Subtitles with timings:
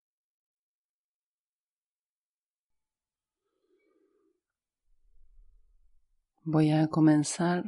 [6.44, 7.64] Voy a comenzar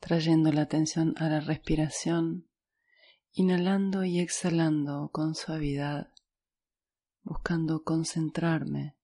[0.00, 2.48] trayendo la atención a la respiración
[3.36, 6.12] inhalando y exhalando con suavidad,
[7.24, 8.96] buscando concentrarme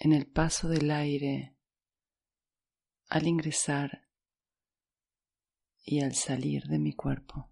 [0.00, 1.56] en el paso del aire
[3.08, 4.08] al ingresar
[5.84, 7.50] y al salir de mi cuerpo.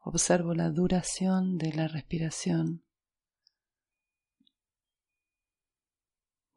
[0.00, 2.89] Observo la duración de la respiración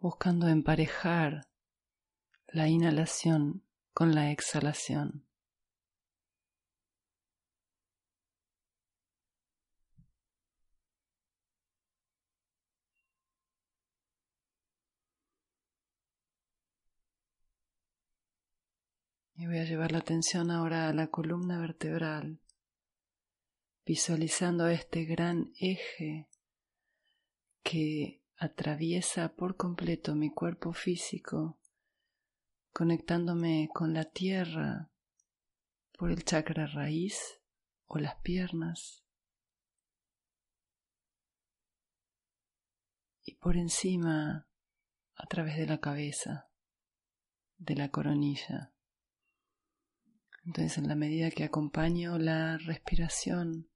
[0.04, 1.48] buscando emparejar
[2.48, 5.26] la inhalación con la exhalación.
[19.36, 22.42] Y voy a llevar la atención ahora a la columna vertebral,
[23.86, 26.28] visualizando este gran eje
[27.64, 31.58] que atraviesa por completo mi cuerpo físico,
[32.74, 34.92] conectándome con la tierra
[35.98, 37.40] por el chakra raíz
[37.86, 39.06] o las piernas.
[43.22, 44.50] Y por encima
[45.16, 46.50] a través de la cabeza,
[47.58, 48.74] de la coronilla.
[50.44, 53.70] Entonces en la medida que acompaño la respiración,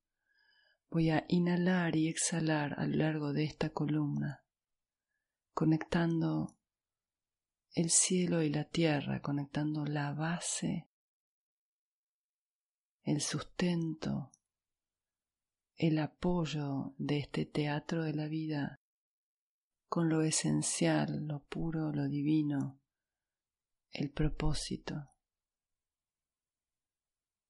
[0.89, 4.43] voy a inhalar y exhalar a lo largo de esta columna
[5.57, 6.55] conectando
[7.73, 10.87] el cielo y la tierra, conectando la base,
[13.01, 14.31] el sustento,
[15.75, 18.83] el apoyo de este teatro de la vida
[19.87, 22.79] con lo esencial, lo puro, lo divino,
[23.89, 25.09] el propósito,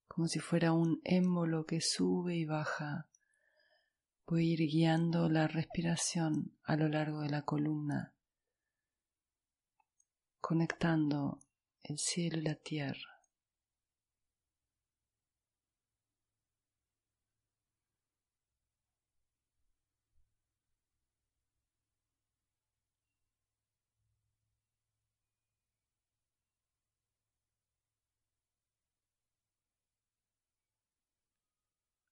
[0.08, 3.10] como si fuera un émbolo que sube y baja
[4.30, 8.14] Voy a ir guiando la respiración a lo largo de la columna,
[10.42, 11.40] conectando
[11.84, 13.24] el cielo y la tierra.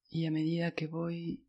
[0.10, 1.45] Y a medida que voy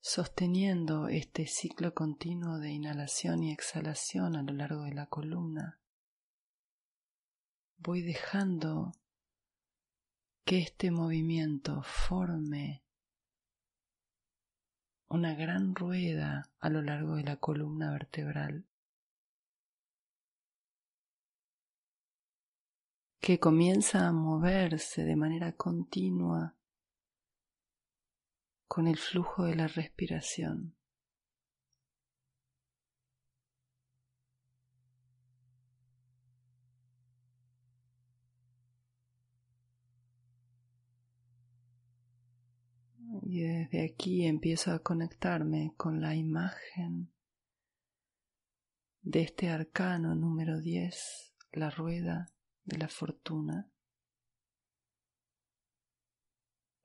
[0.00, 5.78] sosteniendo este ciclo continuo de inhalación y exhalación a lo largo de la columna,
[7.76, 8.92] voy dejando
[10.44, 12.82] que este movimiento forme
[15.08, 18.64] una gran rueda a lo largo de la columna vertebral
[23.20, 26.56] que comienza a moverse de manera continua
[28.70, 30.76] con el flujo de la respiración.
[43.22, 47.12] Y desde aquí empiezo a conectarme con la imagen
[49.02, 52.30] de este arcano número 10, la rueda
[52.64, 53.68] de la fortuna.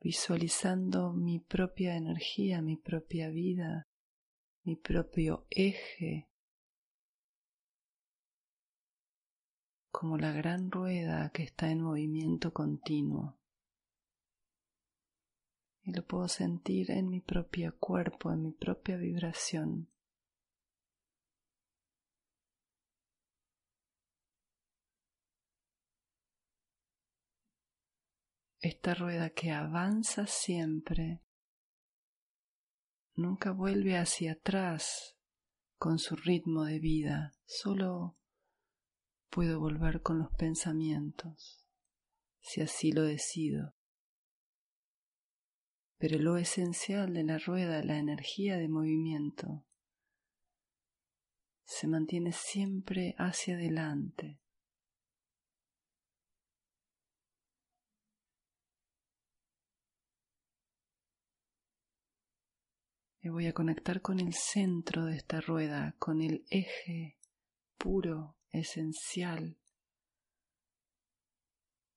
[0.06, 3.88] Visualizando mi propia energía, mi propia vida,
[4.64, 6.30] mi propio eje,
[9.92, 13.40] como la gran rueda que está en movimiento continuo.
[15.82, 19.90] Y lo puedo sentir en mi propio cuerpo, en mi propia vibración.
[28.66, 31.22] Esta rueda que avanza siempre,
[33.14, 35.16] nunca vuelve hacia atrás
[35.78, 38.18] con su ritmo de vida, solo
[39.30, 41.68] puedo volver con los pensamientos,
[42.42, 43.76] si así lo decido.
[45.98, 49.66] Pero lo esencial de la rueda, la energía de movimiento,
[51.64, 54.40] se mantiene siempre hacia adelante.
[63.26, 67.18] Me voy a conectar con el centro de esta rueda, con el eje
[67.76, 69.58] puro, esencial,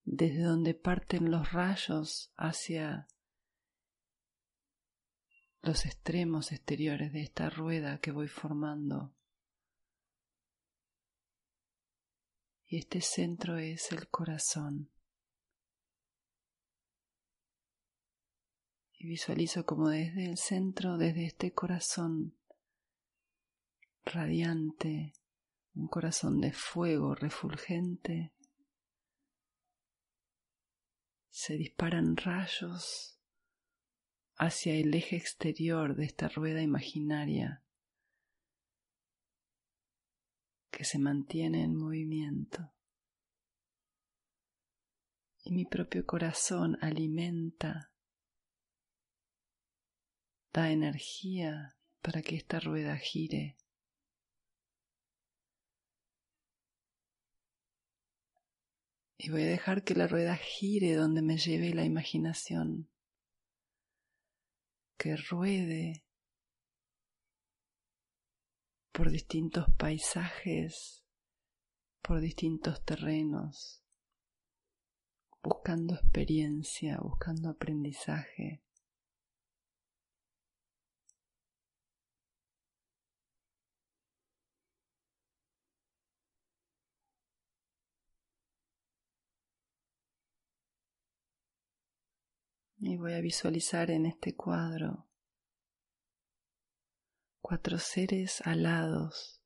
[0.04, 3.08] desde donde parten los rayos hacia
[5.60, 9.14] los extremos exteriores de esta rueda que voy formando.
[12.68, 14.90] Y este centro es el corazón.
[18.98, 22.36] Y visualizo como desde el centro, desde este corazón
[24.04, 25.14] radiante,
[25.74, 28.32] un corazón de fuego refulgente,
[31.30, 33.20] se disparan rayos
[34.34, 37.62] hacia el eje exterior de esta rueda imaginaria
[40.70, 42.72] que se mantiene en movimiento.
[45.44, 47.87] Y mi propio corazón alimenta
[50.52, 53.56] da energía para que esta rueda gire.
[59.20, 62.88] Y voy a dejar que la rueda gire donde me lleve la imaginación.
[64.96, 66.04] Que ruede
[68.92, 71.04] por distintos paisajes,
[72.00, 73.82] por distintos terrenos,
[75.42, 78.62] buscando experiencia, buscando aprendizaje.
[92.80, 95.08] Y voy a visualizar en este cuadro
[97.40, 99.42] cuatro seres alados,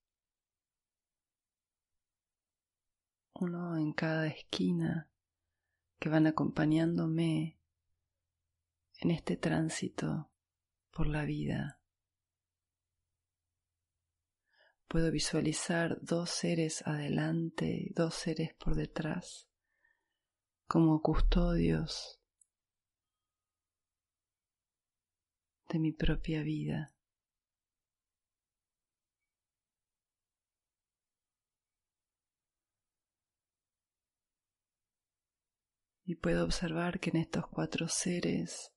[3.33, 5.11] uno en cada esquina,
[5.99, 7.59] que van acompañándome
[8.99, 10.31] en este tránsito
[10.91, 11.81] por la vida.
[14.89, 19.49] Puedo visualizar dos seres adelante dos seres por detrás,
[20.67, 22.22] como custodios
[25.73, 26.95] de mi propia vida.
[36.05, 38.75] Y puedo observar que en estos cuatro seres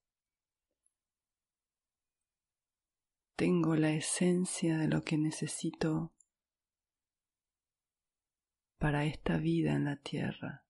[3.36, 6.14] tengo la esencia de lo que necesito
[8.78, 10.65] para esta vida en la tierra.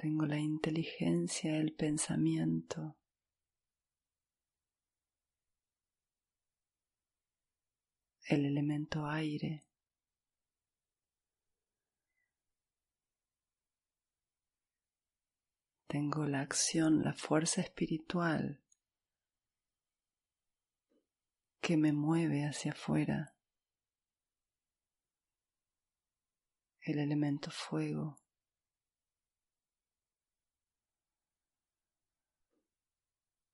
[0.00, 2.94] Tengo la inteligencia, el pensamiento.
[8.24, 9.64] El elemento aire.
[15.88, 18.60] Tengo la acción, la fuerza espiritual
[21.60, 23.34] que me mueve hacia afuera.
[26.82, 28.16] El elemento fuego.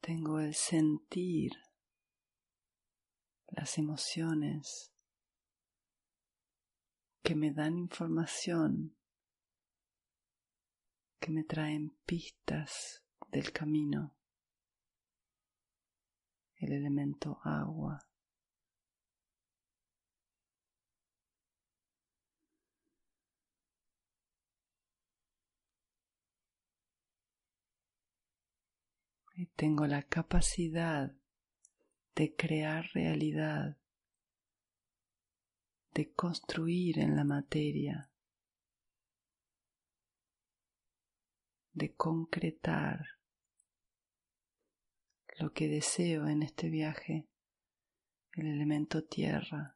[0.07, 1.53] Tengo el sentir,
[3.47, 4.93] las emociones
[7.23, 8.99] que me dan información,
[11.19, 14.15] que me traen pistas del camino,
[16.57, 17.99] el elemento agua.
[29.57, 31.13] Tengo la capacidad
[32.15, 33.77] de crear realidad,
[35.93, 38.11] de construir en la materia,
[41.73, 43.05] de concretar
[45.39, 47.27] lo que deseo en este viaje,
[48.33, 49.74] el elemento tierra.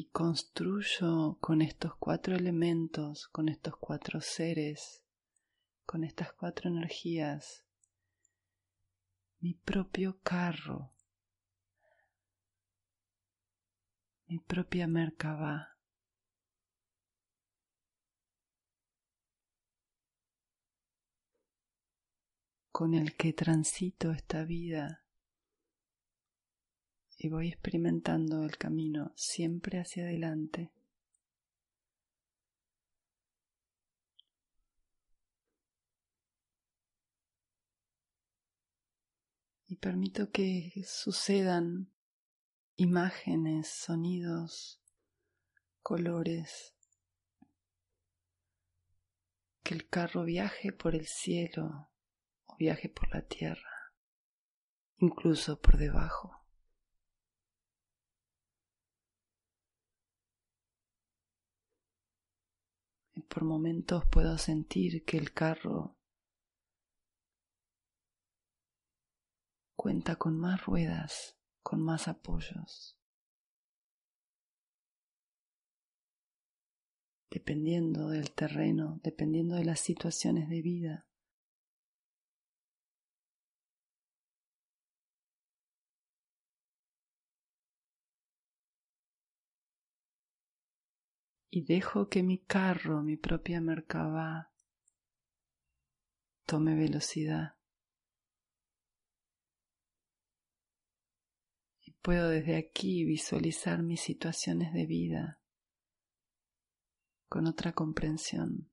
[0.00, 5.04] y construyo con estos cuatro elementos, con estos cuatro seres,
[5.84, 7.66] con estas cuatro energías,
[9.40, 10.94] mi propio carro,
[14.26, 15.76] mi propia Merkaba.
[22.72, 25.04] con el que transito esta vida
[27.22, 30.72] y voy experimentando el camino siempre hacia adelante.
[39.66, 41.92] Y permito que sucedan
[42.76, 44.80] imágenes, sonidos,
[45.82, 46.74] colores,
[49.62, 51.90] que el carro viaje por el cielo
[52.46, 53.92] o viaje por la tierra,
[54.96, 56.39] incluso por debajo.
[63.32, 65.96] Por momentos puedo sentir que el carro
[69.76, 72.98] cuenta con más ruedas, con más apoyos.
[77.30, 81.09] Dependiendo del terreno, dependiendo de las situaciones de vida.
[91.50, 94.52] Y dejo que mi carro, mi propia Merkabah,
[96.46, 97.56] tome velocidad.
[101.80, 105.40] Y puedo desde aquí visualizar mis situaciones de vida
[107.28, 108.70] con otra comprensión.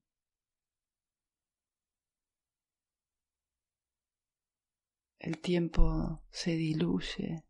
[5.17, 7.43] El tiempo se diluye,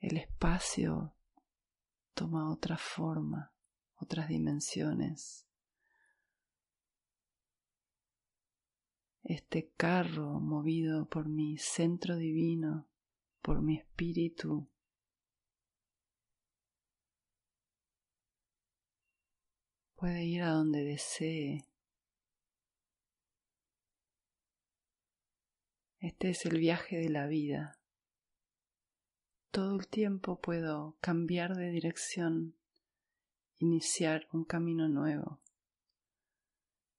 [0.00, 1.17] el espacio
[2.18, 3.54] toma otra forma,
[3.94, 5.46] otras dimensiones.
[9.22, 12.88] Este carro movido por mi centro divino,
[13.40, 14.68] por mi espíritu,
[19.94, 21.68] puede ir a donde desee.
[26.00, 27.77] Este es el viaje de la vida
[29.50, 32.54] todo el tiempo puedo cambiar de dirección,
[33.58, 35.40] iniciar un camino nuevo.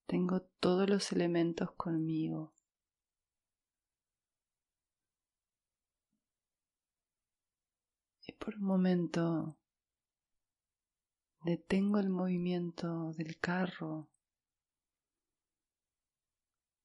[0.08, 2.54] Tengo todos los elementos conmigo.
[8.26, 9.56] Y por un momento
[11.44, 14.08] detengo el movimiento del carro,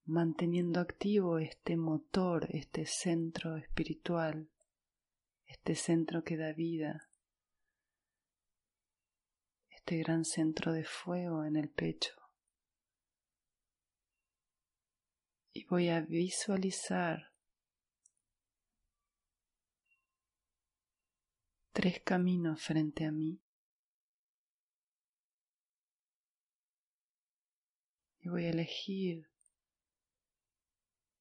[0.04, 4.50] manteniendo activo este motor, este centro espiritual
[5.54, 7.08] este centro que da vida,
[9.70, 12.12] este gran centro de fuego en el pecho.
[15.52, 17.32] Y voy a visualizar
[21.72, 23.40] tres caminos frente a mí.
[28.22, 29.30] Y voy a elegir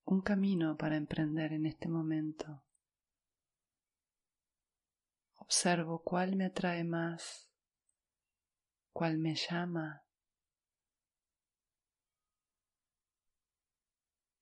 [0.06, 2.63] un camino para emprender en este momento.
[5.44, 7.50] Observo cuál me atrae más,
[8.94, 10.06] cuál me llama,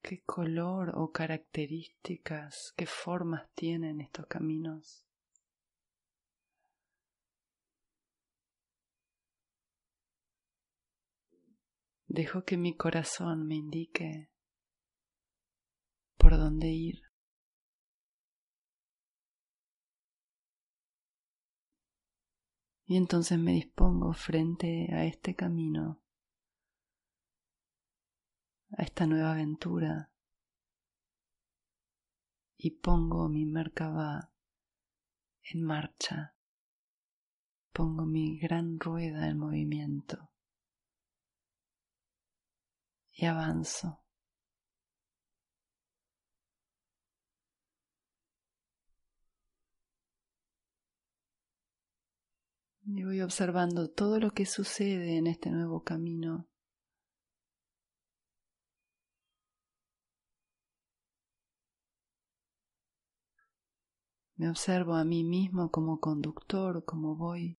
[0.04, 5.04] qué color o características, qué formas tienen estos caminos.
[12.06, 14.30] Dejo que mi corazón me indique
[16.18, 17.11] por dónde ir.
[22.92, 26.04] Y entonces me dispongo frente a este camino,
[28.78, 30.12] a esta nueva aventura,
[32.58, 34.34] y pongo mi Merkabah
[35.42, 36.36] en marcha,
[37.72, 40.30] pongo mi gran rueda en movimiento
[43.14, 44.04] y avanzo.
[52.94, 56.50] Y voy observando todo lo que sucede en este nuevo camino.
[64.36, 67.58] Me observo a mí mismo como conductor, como voy,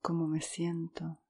[0.00, 1.20] cómo me siento.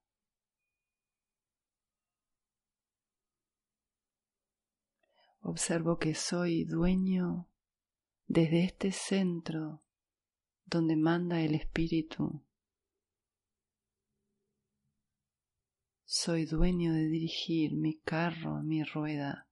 [5.41, 7.49] Observo que soy dueño
[8.33, 9.83] desde este centro
[10.65, 12.43] donde manda el espíritu.
[16.03, 19.47] Soy dueño de dirigir mi carro, mi rueda,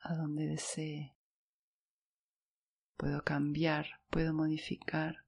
[0.00, 1.16] a donde desee.
[2.98, 5.24] Puedo cambiar, puedo modificar.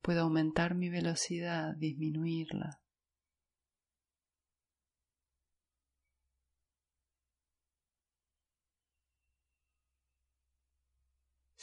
[0.00, 2.79] Puedo aumentar mi velocidad, disminuirla.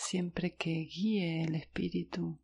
[0.09, 2.39] Siempre que guíe el espíritu,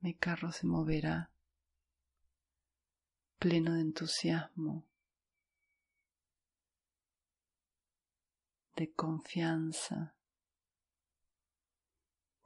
[0.00, 1.30] mi carro se moverá
[3.38, 4.84] pleno de entusiasmo,
[8.74, 10.16] de confianza,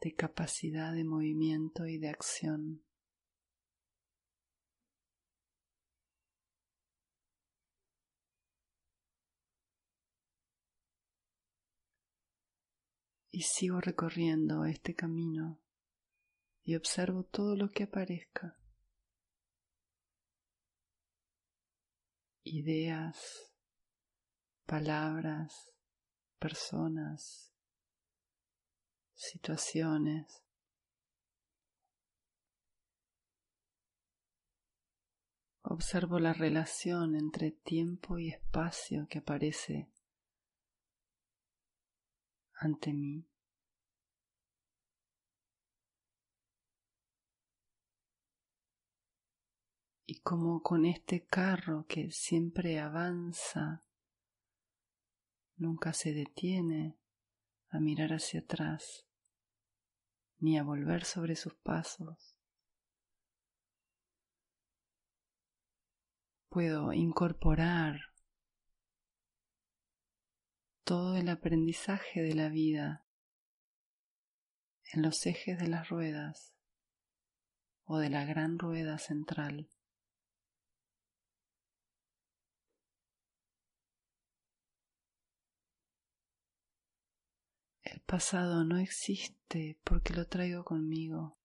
[0.02, 2.85] de capacidad de movimiento y de acción.
[13.36, 15.60] Y sigo recorriendo este camino
[16.64, 18.56] y observo todo lo que aparezca.
[22.44, 23.52] Ideas,
[24.64, 25.70] palabras,
[26.38, 27.52] personas,
[29.12, 30.42] situaciones.
[35.60, 39.90] Observo la relación entre tiempo y espacio que aparece
[42.56, 43.26] ante mí.
[50.06, 53.82] y como con este carro que siempre avanza,
[55.56, 56.96] nunca se detiene
[57.70, 59.04] a mirar hacia atrás
[60.38, 62.36] ni a volver sobre sus pasos.
[66.50, 68.00] Puedo incorporar
[70.86, 73.04] todo el aprendizaje de la vida
[74.92, 76.54] en los ejes de las ruedas
[77.86, 79.68] o de la gran rueda central.
[87.82, 91.36] El pasado no existe porque lo traigo conmigo.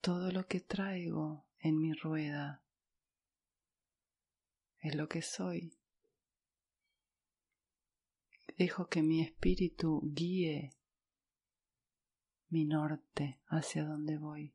[0.00, 2.62] Todo lo que traigo en mi rueda
[4.80, 5.78] es lo que soy.
[8.58, 10.70] Dejo que mi espíritu guíe
[12.48, 14.54] mi norte hacia donde voy.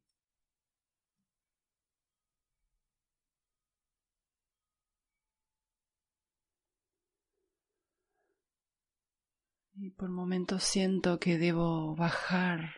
[9.79, 12.76] Y por momentos siento que debo bajar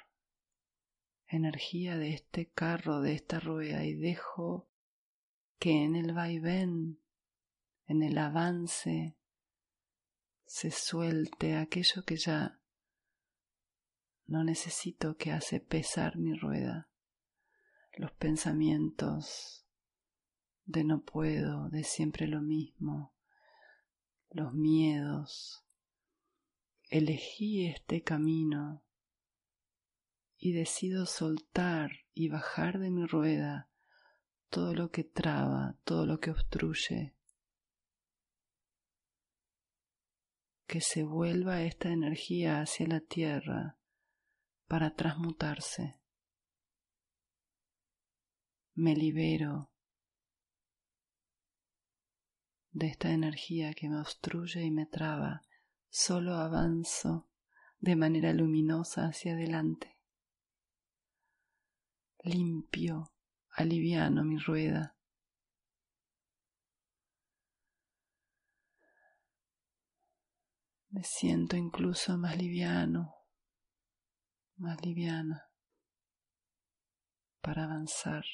[1.30, 4.68] energía de este carro, de esta rueda, y dejo
[5.60, 7.00] que en el vaivén,
[7.86, 9.16] en el avance,
[10.46, 12.60] se suelte aquello que ya
[14.26, 16.90] no necesito que hace pesar mi rueda,
[17.94, 19.68] los pensamientos
[20.66, 23.14] de no puedo, de siempre lo mismo,
[24.30, 25.66] los miedos,
[26.90, 28.84] elegí este camino
[30.40, 33.70] y decido soltar y bajar de mi rueda
[34.50, 37.14] todo lo que traba, todo lo que obstruye,
[40.66, 43.78] que se vuelva esta energía hacia la tierra
[44.68, 46.00] para transmutarse.
[48.76, 49.72] Me libero
[52.72, 55.42] de esta energía que me obstruye y me traba
[55.90, 57.28] solo avanzo
[57.80, 59.99] de manera luminosa hacia adelante.
[62.24, 63.12] Limpio,
[63.56, 64.96] aliviano mi rueda.
[70.92, 73.16] Me siento incluso más liviano,
[74.58, 75.50] más liviana
[77.42, 78.26] para avanzar.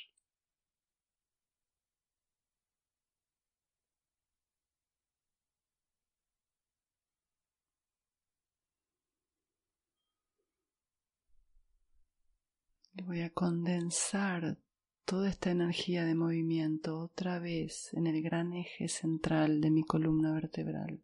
[13.05, 14.57] Voy a condensar
[15.05, 20.33] toda esta energía de movimiento otra vez en el gran eje central de mi columna
[20.33, 21.03] vertebral.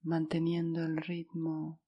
[0.00, 1.80] Manteniendo el ritmo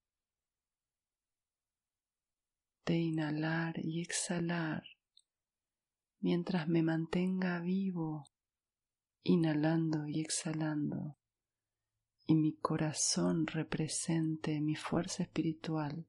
[2.87, 4.85] de inhalar y exhalar
[6.21, 8.23] mientras me mantenga vivo,
[9.25, 11.17] inhalando y exhalando
[12.27, 16.07] y mi corazón represente mi fuerza espiritual,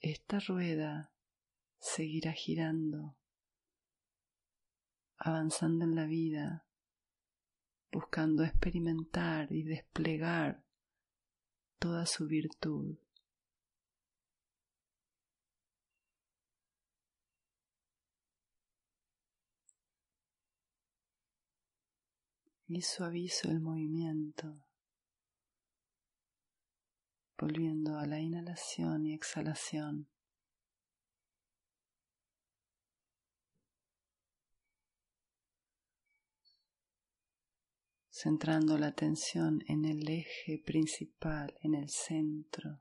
[0.00, 1.12] esta rueda
[1.78, 3.16] seguirá girando,
[5.16, 6.66] avanzando en la vida,
[7.92, 10.64] buscando experimentar y desplegar
[11.78, 12.96] toda su virtud.
[22.76, 24.66] Y suavizo el movimiento,
[27.38, 30.08] volviendo a la inhalación y exhalación.
[38.22, 42.80] centrando la atención en el eje principal, en el centro,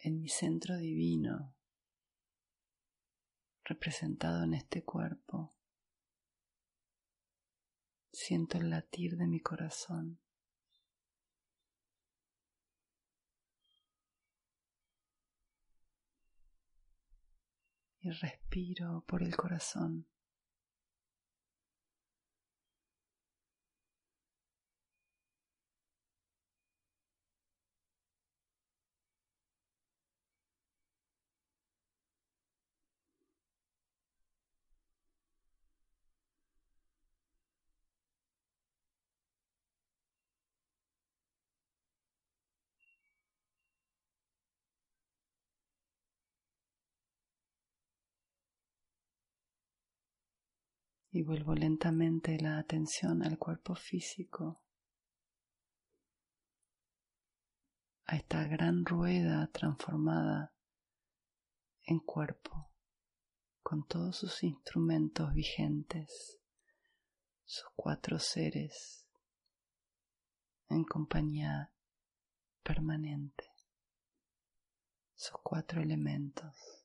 [0.00, 1.54] en mi centro divino,
[3.62, 5.54] representado en este cuerpo.
[8.12, 10.20] Siento el latir de mi corazón.
[18.00, 20.09] Y respiro por el corazón.
[51.12, 54.62] Y vuelvo lentamente la atención al cuerpo físico,
[58.04, 60.54] a esta gran rueda transformada
[61.84, 62.70] en cuerpo,
[63.62, 66.38] con todos sus instrumentos vigentes,
[67.44, 69.04] sus cuatro seres
[70.68, 71.72] en compañía
[72.62, 73.52] permanente,
[75.16, 76.79] sus cuatro elementos.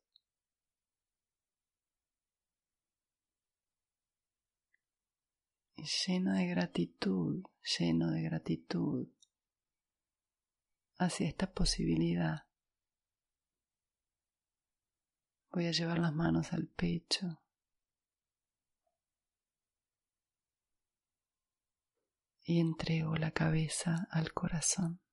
[5.78, 7.44] Lleno de gratitud,
[7.78, 9.08] lleno de gratitud
[10.98, 12.46] hacia esta posibilidad.
[15.52, 17.42] Voy a llevar las manos al pecho.
[22.44, 25.05] Y entrego la cabeza al corazón.